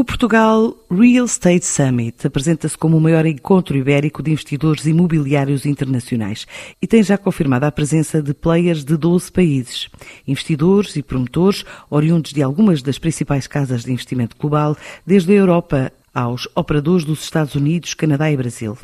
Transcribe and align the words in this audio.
O 0.00 0.04
Portugal 0.10 0.74
Real 0.90 1.26
Estate 1.26 1.66
Summit 1.66 2.26
apresenta-se 2.26 2.78
como 2.78 2.96
o 2.96 3.00
maior 3.02 3.26
encontro 3.26 3.76
ibérico 3.76 4.22
de 4.22 4.30
investidores 4.30 4.86
imobiliários 4.86 5.66
internacionais 5.66 6.46
e 6.80 6.86
tem 6.86 7.02
já 7.02 7.18
confirmado 7.18 7.66
a 7.66 7.70
presença 7.70 8.22
de 8.22 8.32
players 8.32 8.82
de 8.82 8.96
12 8.96 9.30
países. 9.30 9.90
Investidores 10.26 10.96
e 10.96 11.02
promotores 11.02 11.66
oriundos 11.90 12.32
de 12.32 12.42
algumas 12.42 12.80
das 12.80 12.98
principais 12.98 13.46
casas 13.46 13.84
de 13.84 13.92
investimento 13.92 14.38
global, 14.38 14.74
desde 15.04 15.34
a 15.34 15.36
Europa 15.36 15.92
aos 16.14 16.48
operadores 16.54 17.04
dos 17.04 17.22
Estados 17.22 17.54
Unidos, 17.54 17.94
Canadá 17.94 18.30
e 18.30 18.36
Brasil. 18.36 18.76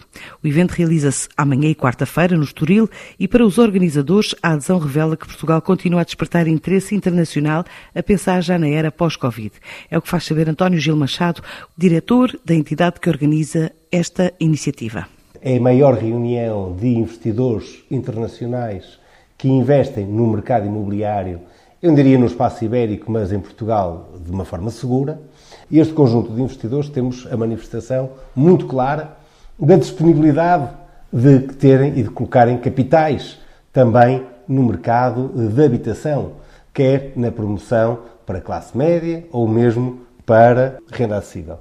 O 0.43 0.47
evento 0.47 0.73
realiza-se 0.73 1.29
amanhã 1.37 1.69
e 1.69 1.75
quarta-feira 1.75 2.37
no 2.37 2.45
Estoril 2.45 2.89
e 3.19 3.27
para 3.27 3.45
os 3.45 3.59
organizadores 3.59 4.35
a 4.43 4.53
adesão 4.53 4.79
revela 4.79 5.17
que 5.17 5.27
Portugal 5.27 5.61
continua 5.61 6.03
a 6.03 6.05
despertar 6.05 6.47
interesse 6.47 6.95
internacional 6.95 7.65
a 7.95 8.03
pensar 8.03 8.41
já 8.41 8.59
na 8.59 8.69
era 8.69 8.93
pós-Covid. 8.93 9.53
É 9.91 9.99
o 9.99 10.03
que 10.03 10.09
faz 10.09 10.25
saber 10.25 10.49
António 10.49 10.79
Gil 10.79 10.97
Machado, 10.97 11.43
diretor 11.77 12.39
da 12.45 12.55
entidade 12.55 13.01
que 13.01 13.11
organiza 13.11 13.73
esta 13.91 14.33
iniciativa. 14.39 15.09
É 15.41 15.57
a 15.57 15.61
maior 15.61 15.95
reunião 15.95 16.75
de 16.75 16.89
investidores 16.89 17.85
internacionais 17.91 18.99
que 19.39 19.49
investem 19.49 20.07
no 20.07 20.27
mercado 20.29 20.67
imobiliário, 20.67 21.41
eu 21.83 21.95
diria 21.95 22.19
no 22.19 22.27
espaço 22.27 22.65
ibérico, 22.65 23.11
mas 23.11 23.33
em 23.33 23.41
Portugal 23.41 24.11
de 24.25 24.31
uma 24.31 24.45
forma 24.45 24.71
segura 24.71 25.21
e 25.71 25.79
este 25.79 25.93
conjunto 25.93 26.33
de 26.33 26.41
investidores 26.41 26.89
temos 26.89 27.27
a 27.31 27.37
manifestação 27.37 28.11
muito 28.35 28.67
clara 28.67 29.17
da 29.59 29.77
disponibilidade 29.77 30.71
de 31.13 31.41
terem 31.41 31.99
e 31.99 32.03
de 32.03 32.11
colocarem 32.11 32.59
capitais 32.59 33.39
também 33.73 34.25
no 34.47 34.63
mercado 34.63 35.29
de 35.35 35.65
habitação, 35.65 36.33
quer 36.73 37.13
na 37.17 37.31
promoção 37.31 38.01
para 38.25 38.41
classe 38.41 38.77
média 38.77 39.25
ou 39.31 39.47
mesmo 39.49 40.01
para 40.25 40.79
renda 40.91 41.17
acessível. 41.17 41.59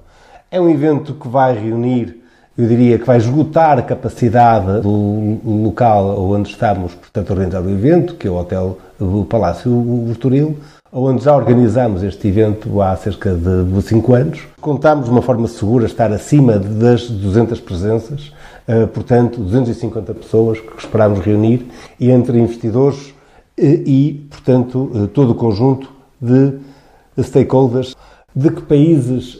É 0.49 0.59
um 0.59 0.69
evento 0.69 1.13
que 1.13 1.27
vai 1.27 1.57
reunir, 1.57 2.23
eu 2.57 2.67
diria 2.67 2.97
que 2.97 3.05
vai 3.05 3.17
esgotar 3.17 3.77
a 3.77 3.81
capacidade 3.81 4.81
do 4.81 5.39
local 5.43 6.17
onde 6.29 6.49
estamos, 6.49 6.93
portanto, 6.93 7.31
organizar 7.31 7.61
o 7.61 7.69
evento, 7.69 8.15
que 8.15 8.27
é 8.27 8.31
o 8.31 8.35
Hotel 8.35 8.77
do 8.97 9.25
Palácio 9.25 10.07
Estoril, 10.09 10.57
onde 10.91 11.25
já 11.25 11.35
organizamos 11.35 12.01
este 12.01 12.29
evento 12.29 12.81
há 12.81 12.95
cerca 12.95 13.33
de 13.33 13.81
5 13.81 14.13
anos. 14.13 14.39
Contámos 14.61 15.05
de 15.05 15.11
uma 15.11 15.21
forma 15.21 15.45
segura 15.49 15.85
estar 15.85 16.13
acima 16.13 16.57
das 16.57 17.09
200 17.09 17.59
presenças, 17.59 18.31
eh, 18.65 18.85
portanto, 18.85 19.41
250 19.41 20.13
pessoas 20.13 20.61
que 20.61 20.79
esperámos 20.79 21.19
reunir, 21.19 21.67
entre 21.99 22.39
investidores 22.39 23.13
eh, 23.57 23.83
e, 23.85 24.27
portanto, 24.29 24.89
eh, 24.95 25.07
todo 25.13 25.31
o 25.31 25.35
conjunto 25.35 25.91
de 26.21 26.53
stakeholders. 27.21 27.93
De 28.35 28.49
que 28.51 28.61
países 28.63 29.39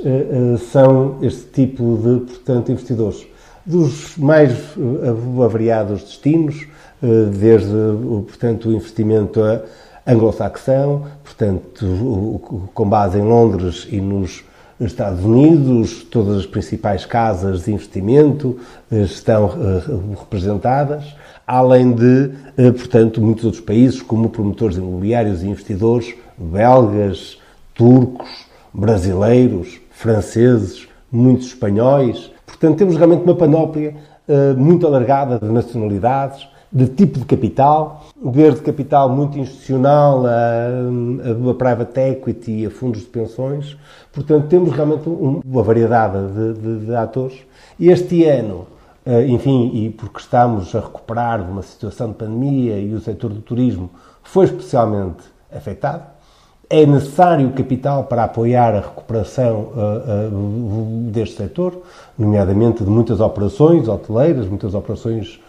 são 0.71 1.17
este 1.21 1.43
tipo 1.47 1.99
de, 2.01 2.31
portanto, 2.31 2.71
investidores? 2.71 3.27
Dos 3.65 4.15
mais 4.15 4.53
variados 5.49 6.01
destinos, 6.03 6.65
desde, 7.01 7.73
portanto, 8.25 8.69
o 8.69 8.73
investimento 8.73 9.41
anglo-saxão, 10.07 11.07
portanto, 11.23 12.69
com 12.73 12.87
base 12.87 13.17
em 13.17 13.23
Londres 13.23 13.87
e 13.91 13.99
nos 13.99 14.45
Estados 14.79 15.23
Unidos, 15.23 16.03
todas 16.03 16.39
as 16.39 16.45
principais 16.45 17.05
casas 17.05 17.63
de 17.63 17.71
investimento 17.71 18.59
eh, 18.91 19.03
estão 19.03 19.45
eh, 19.47 20.15
representadas, 20.19 21.15
além 21.47 21.93
de, 21.93 22.31
eh, 22.57 22.71
portanto, 22.71 23.21
muitos 23.21 23.45
outros 23.45 23.63
países, 23.63 24.01
como 24.01 24.29
promotores 24.29 24.75
imobiliários 24.75 25.43
e 25.43 25.47
investidores 25.47 26.13
belgas, 26.37 27.37
turcos, 27.73 28.27
brasileiros, 28.75 29.79
franceses, 29.91 30.87
muitos 31.11 31.47
espanhóis. 31.47 32.31
Portanto, 32.45 32.77
temos 32.77 32.95
realmente 32.95 33.23
uma 33.23 33.35
panóplia 33.35 33.95
muito 34.57 34.87
alargada 34.87 35.39
de 35.39 35.45
nacionalidades, 35.45 36.47
de 36.75 36.87
tipo 36.87 37.19
de 37.19 37.25
capital, 37.25 38.05
desde 38.21 38.59
capital 38.59 39.07
muito 39.07 39.39
institucional 39.39 40.25
a, 40.25 41.49
a, 41.49 41.53
private 41.53 41.99
equity, 42.01 42.65
a 42.65 42.69
fundos 42.69 42.99
de 43.01 43.07
pensões. 43.07 43.77
Portanto, 44.11 44.47
temos 44.47 44.73
realmente 44.73 45.07
uma 45.07 45.63
variedade 45.63 46.17
de, 46.33 46.53
de, 46.53 46.85
de 46.85 46.95
atores. 46.95 47.37
Este 47.79 48.25
ano, 48.25 48.67
eh, 49.05 49.25
enfim, 49.27 49.71
e 49.73 49.89
porque 49.89 50.19
estamos 50.19 50.75
a 50.75 50.81
recuperar 50.81 51.43
de 51.45 51.49
uma 51.49 51.61
situação 51.61 52.09
de 52.09 52.15
pandemia 52.15 52.77
e 52.77 52.93
o 52.93 52.99
setor 52.99 53.31
do 53.31 53.39
turismo 53.39 53.89
foi 54.21 54.45
especialmente 54.45 55.23
afetado, 55.49 56.03
é 56.69 56.85
necessário 56.85 57.51
capital 57.51 58.05
para 58.05 58.23
apoiar 58.23 58.75
a 58.75 58.79
recuperação 58.79 59.71
uh, 59.75 61.07
uh, 61.07 61.11
deste 61.11 61.37
setor, 61.37 61.81
nomeadamente 62.17 62.83
de 62.83 62.89
muitas 62.89 63.19
operações 63.19 63.87
hoteleiras, 63.87 64.47
muitas 64.47 64.73
operações 64.73 65.39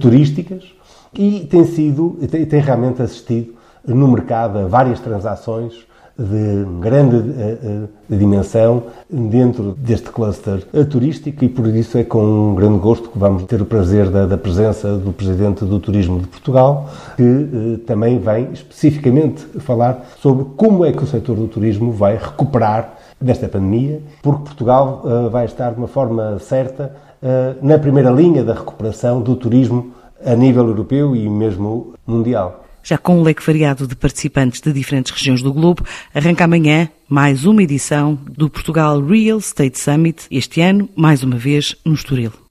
turísticas 0.00 0.64
e 1.12 1.40
tem 1.40 1.64
sido, 1.64 2.18
tem, 2.30 2.44
tem 2.46 2.60
realmente 2.60 3.02
assistido 3.02 3.54
no 3.86 4.08
mercado 4.08 4.58
a 4.58 4.66
várias 4.66 5.00
transações 5.00 5.86
de 6.18 6.64
grande 6.80 7.16
uh, 7.16 7.84
uh, 7.84 8.16
dimensão 8.16 8.84
dentro 9.10 9.72
deste 9.72 10.10
cluster 10.10 10.64
turístico 10.90 11.44
e 11.44 11.48
por 11.48 11.66
isso 11.68 11.98
é 11.98 12.04
com 12.04 12.50
um 12.50 12.54
grande 12.54 12.78
gosto 12.78 13.08
que 13.08 13.18
vamos 13.18 13.44
ter 13.44 13.60
o 13.60 13.66
prazer 13.66 14.10
da, 14.10 14.26
da 14.26 14.38
presença 14.38 14.96
do 14.96 15.12
Presidente 15.12 15.64
do 15.64 15.80
Turismo 15.80 16.20
de 16.20 16.26
Portugal, 16.26 16.88
que 17.16 17.22
uh, 17.22 17.78
também 17.86 18.18
vem 18.18 18.52
especificamente 18.52 19.42
falar 19.60 20.06
sobre 20.20 20.46
como 20.56 20.84
é 20.84 20.92
que 20.92 21.02
o 21.02 21.06
setor 21.06 21.36
do 21.36 21.48
turismo 21.48 21.92
vai 21.92 22.16
recuperar 22.16 22.94
desta 23.20 23.48
pandemia, 23.48 24.02
porque 24.22 24.44
Portugal 24.44 25.02
vai 25.30 25.46
estar 25.46 25.70
de 25.70 25.78
uma 25.78 25.88
forma 25.88 26.38
certa 26.40 26.92
eh, 27.24 27.54
na 27.62 27.78
primeira 27.78 28.10
linha 28.10 28.44
da 28.44 28.52
recuperação 28.52 29.22
do 29.22 29.34
turismo 29.34 29.94
a 30.22 30.34
nível 30.34 30.68
europeu 30.68 31.16
e 31.16 31.26
mesmo 31.26 31.94
mundial. 32.06 32.63
Já 32.84 32.98
com 32.98 33.18
um 33.18 33.22
leque 33.22 33.42
variado 33.42 33.86
de 33.86 33.96
participantes 33.96 34.60
de 34.60 34.70
diferentes 34.70 35.10
regiões 35.10 35.40
do 35.40 35.54
globo, 35.54 35.82
arranca 36.14 36.44
amanhã 36.44 36.90
mais 37.08 37.46
uma 37.46 37.62
edição 37.62 38.14
do 38.14 38.50
Portugal 38.50 39.02
Real 39.02 39.38
Estate 39.38 39.78
Summit, 39.78 40.26
este 40.30 40.60
ano, 40.60 40.86
mais 40.94 41.22
uma 41.22 41.38
vez, 41.38 41.74
no 41.82 41.94
Estoril. 41.94 42.43